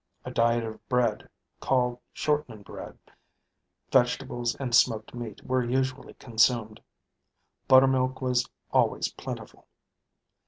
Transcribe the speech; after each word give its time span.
A 0.25 0.31
diet 0.31 0.63
of 0.63 0.89
bread 0.89 1.29
called 1.59 1.99
"shortening 2.11 2.63
bread," 2.63 2.97
vegetables 3.91 4.55
and 4.55 4.73
smoked 4.73 5.13
meat 5.13 5.45
were 5.45 5.63
usually 5.63 6.15
consumed. 6.15 6.81
Buttermilk 7.67 8.19
was 8.19 8.49
always 8.71 9.09
plentiful. 9.09 9.67